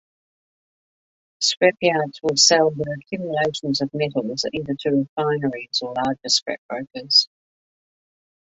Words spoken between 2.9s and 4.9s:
accumulations of metals either to